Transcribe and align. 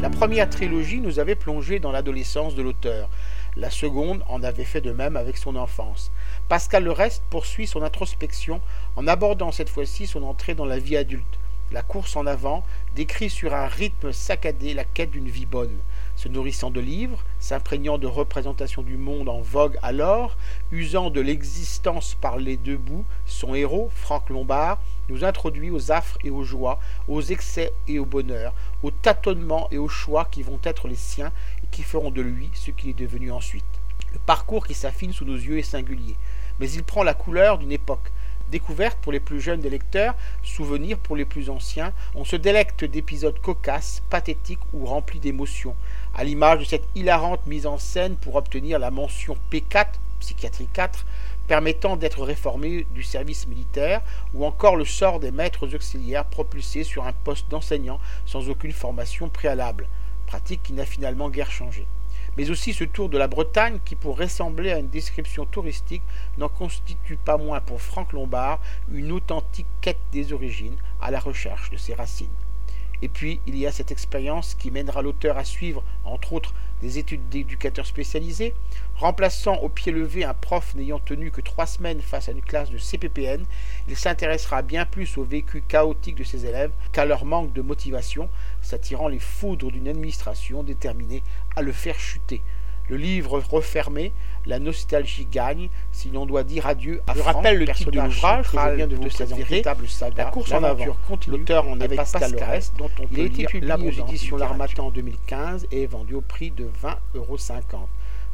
La 0.00 0.08
première 0.08 0.48
trilogie 0.48 1.00
nous 1.00 1.18
avait 1.18 1.34
plongé 1.34 1.80
dans 1.80 1.90
l'adolescence 1.90 2.54
de 2.54 2.62
l'auteur. 2.62 3.08
La 3.56 3.70
seconde 3.70 4.22
en 4.28 4.44
avait 4.44 4.64
fait 4.64 4.80
de 4.80 4.92
même 4.92 5.16
avec 5.16 5.36
son 5.36 5.56
enfance. 5.56 6.12
Pascal 6.48 6.84
Le 6.84 6.92
Reste 6.92 7.24
poursuit 7.28 7.66
son 7.66 7.82
introspection 7.82 8.60
en 8.94 9.08
abordant 9.08 9.50
cette 9.50 9.68
fois-ci 9.68 10.06
son 10.06 10.22
entrée 10.22 10.54
dans 10.54 10.64
la 10.64 10.78
vie 10.78 10.96
adulte. 10.96 11.40
La 11.72 11.82
course 11.82 12.14
en 12.14 12.26
avant 12.26 12.62
décrit 12.94 13.30
sur 13.30 13.54
un 13.54 13.66
rythme 13.66 14.12
saccadé 14.12 14.74
la 14.74 14.84
quête 14.84 15.10
d'une 15.10 15.28
vie 15.28 15.46
bonne 15.46 15.76
se 16.22 16.28
nourrissant 16.28 16.70
de 16.70 16.80
livres, 16.80 17.24
s'imprégnant 17.40 17.98
de 17.98 18.06
représentations 18.06 18.82
du 18.82 18.96
monde 18.96 19.28
en 19.28 19.40
vogue 19.40 19.76
alors, 19.82 20.36
usant 20.70 21.10
de 21.10 21.20
l'existence 21.20 22.14
par 22.14 22.36
les 22.36 22.56
deux 22.56 22.76
bouts, 22.76 23.04
son 23.26 23.56
héros, 23.56 23.90
Franck 23.92 24.30
Lombard, 24.30 24.78
nous 25.08 25.24
introduit 25.24 25.72
aux 25.72 25.90
affres 25.90 26.18
et 26.22 26.30
aux 26.30 26.44
joies, 26.44 26.78
aux 27.08 27.22
excès 27.22 27.72
et 27.88 27.98
au 27.98 28.04
bonheur, 28.04 28.54
aux 28.84 28.92
tâtonnements 28.92 29.66
et 29.72 29.78
aux 29.78 29.88
choix 29.88 30.28
qui 30.30 30.44
vont 30.44 30.60
être 30.62 30.86
les 30.86 30.94
siens 30.94 31.32
et 31.64 31.66
qui 31.72 31.82
feront 31.82 32.12
de 32.12 32.22
lui 32.22 32.50
ce 32.54 32.70
qu'il 32.70 32.90
est 32.90 32.98
devenu 32.98 33.32
ensuite. 33.32 33.64
Le 34.12 34.20
parcours 34.20 34.64
qui 34.64 34.74
s'affine 34.74 35.12
sous 35.12 35.24
nos 35.24 35.34
yeux 35.34 35.58
est 35.58 35.62
singulier, 35.62 36.14
mais 36.60 36.70
il 36.70 36.84
prend 36.84 37.02
la 37.02 37.14
couleur 37.14 37.58
d'une 37.58 37.72
époque, 37.72 38.11
Découverte 38.52 38.98
pour 38.98 39.12
les 39.12 39.20
plus 39.20 39.40
jeunes 39.40 39.62
des 39.62 39.70
lecteurs, 39.70 40.14
souvenir 40.42 40.98
pour 40.98 41.16
les 41.16 41.24
plus 41.24 41.48
anciens, 41.48 41.94
on 42.14 42.26
se 42.26 42.36
délecte 42.36 42.84
d'épisodes 42.84 43.40
cocasses, 43.40 44.02
pathétiques 44.10 44.60
ou 44.74 44.84
remplis 44.84 45.20
d'émotions, 45.20 45.74
à 46.14 46.22
l'image 46.22 46.58
de 46.58 46.64
cette 46.64 46.86
hilarante 46.94 47.46
mise 47.46 47.66
en 47.66 47.78
scène 47.78 48.14
pour 48.16 48.34
obtenir 48.34 48.78
la 48.78 48.90
mention 48.90 49.38
P4, 49.50 49.86
psychiatrie 50.20 50.68
4, 50.70 51.06
permettant 51.48 51.96
d'être 51.96 52.24
réformé 52.24 52.86
du 52.94 53.02
service 53.02 53.46
militaire, 53.46 54.02
ou 54.34 54.44
encore 54.44 54.76
le 54.76 54.84
sort 54.84 55.18
des 55.18 55.30
maîtres 55.30 55.74
auxiliaires 55.74 56.26
propulsés 56.26 56.84
sur 56.84 57.06
un 57.06 57.14
poste 57.14 57.50
d'enseignant 57.50 58.00
sans 58.26 58.50
aucune 58.50 58.72
formation 58.72 59.30
préalable, 59.30 59.88
pratique 60.26 60.62
qui 60.62 60.74
n'a 60.74 60.84
finalement 60.84 61.30
guère 61.30 61.50
changé 61.50 61.86
mais 62.36 62.50
aussi 62.50 62.72
ce 62.72 62.84
tour 62.84 63.08
de 63.08 63.18
la 63.18 63.28
Bretagne 63.28 63.78
qui, 63.84 63.94
pour 63.94 64.18
ressembler 64.18 64.72
à 64.72 64.78
une 64.78 64.88
description 64.88 65.44
touristique, 65.44 66.02
n'en 66.38 66.48
constitue 66.48 67.16
pas 67.16 67.36
moins 67.36 67.60
pour 67.60 67.80
Franck 67.80 68.12
Lombard 68.12 68.60
une 68.92 69.12
authentique 69.12 69.66
quête 69.80 69.98
des 70.12 70.32
origines 70.32 70.76
à 71.00 71.10
la 71.10 71.20
recherche 71.20 71.70
de 71.70 71.76
ses 71.76 71.94
racines. 71.94 72.28
Et 73.02 73.08
puis, 73.08 73.40
il 73.48 73.56
y 73.58 73.66
a 73.66 73.72
cette 73.72 73.90
expérience 73.90 74.54
qui 74.54 74.70
mènera 74.70 75.02
l'auteur 75.02 75.36
à 75.36 75.44
suivre, 75.44 75.82
entre 76.04 76.32
autres, 76.32 76.54
des 76.82 76.98
études 76.98 77.28
d'éducateurs 77.28 77.86
spécialisés, 77.86 78.54
remplaçant 78.96 79.56
au 79.56 79.68
pied 79.68 79.90
levé 79.90 80.24
un 80.24 80.34
prof 80.34 80.74
n'ayant 80.76 81.00
tenu 81.00 81.32
que 81.32 81.40
trois 81.40 81.66
semaines 81.66 82.00
face 82.00 82.28
à 82.28 82.32
une 82.32 82.42
classe 82.42 82.70
de 82.70 82.78
CPPN, 82.78 83.44
il 83.88 83.96
s'intéressera 83.96 84.62
bien 84.62 84.86
plus 84.86 85.18
au 85.18 85.24
vécu 85.24 85.62
chaotique 85.66 86.16
de 86.16 86.24
ses 86.24 86.46
élèves 86.46 86.70
qu'à 86.92 87.04
leur 87.04 87.24
manque 87.24 87.52
de 87.52 87.62
motivation, 87.62 88.28
s'attirant 88.62 89.08
les 89.08 89.18
foudres 89.18 89.72
d'une 89.72 89.88
administration 89.88 90.62
déterminée 90.62 91.22
à 91.56 91.62
le 91.62 91.72
faire 91.72 91.98
chuter. 91.98 92.40
Le 92.88 92.96
livre 92.96 93.42
refermé, 93.50 94.12
la 94.46 94.58
nostalgie 94.58 95.26
gagne, 95.30 95.68
si 95.92 96.10
l'on 96.10 96.26
doit 96.26 96.42
dire 96.42 96.66
adieu 96.66 97.00
à 97.06 97.14
Je 97.14 97.20
rappelle 97.20 97.58
le 97.58 97.66
titre 97.66 97.90
de 97.90 98.00
l'ouvrage 98.00 98.50
que 98.50 98.58
je 98.58 98.74
viens 98.74 98.86
de 98.86 98.96
vous 98.96 99.08
présenter, 99.08 99.62
La 100.16 100.24
course 100.26 100.52
en 100.52 100.62
aventure 100.62 100.96
continue, 101.08 101.38
l'auteur 101.38 101.68
en 101.68 101.80
est 101.80 101.94
Pascal 101.94 102.34
Rest, 102.42 102.74
dont 102.76 102.90
on 103.00 103.06
Il 103.12 103.20
a 103.20 103.24
été 103.24 103.44
publié 103.44 103.72
aux 103.72 103.90
éditions 103.90 104.36
L'Armatan 104.36 104.86
en 104.86 104.90
2015 104.90 105.68
et 105.70 105.84
est 105.84 105.86
vendu 105.86 106.14
au 106.14 106.20
prix 106.20 106.50
de 106.50 106.64
20,50 106.64 106.96
euros. 107.14 107.36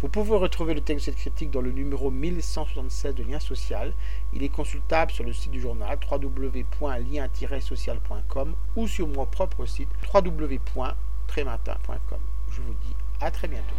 Vous 0.00 0.08
pouvez 0.08 0.36
retrouver 0.36 0.74
le 0.74 0.80
texte 0.80 1.06
de 1.06 1.10
cette 1.10 1.20
critique 1.20 1.50
dans 1.50 1.60
le 1.60 1.72
numéro 1.72 2.12
1176 2.12 3.16
de 3.16 3.24
Lien 3.24 3.40
Social. 3.40 3.92
Il 4.32 4.44
est 4.44 4.48
consultable 4.48 5.10
sur 5.10 5.24
le 5.24 5.32
site 5.32 5.50
du 5.50 5.60
journal 5.60 5.98
www.lien-social.com 6.08 8.54
ou 8.76 8.86
sur 8.86 9.08
mon 9.08 9.26
propre 9.26 9.66
site 9.66 9.88
www.trématin.com. 10.14 12.20
Je 12.52 12.60
vous 12.60 12.74
dis 12.74 12.94
à 13.20 13.32
très 13.32 13.48
bientôt. 13.48 13.74